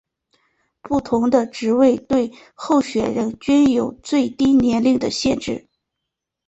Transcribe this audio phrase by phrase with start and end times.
[0.81, 5.67] 不同的职位对候选人均有最低年龄的限制。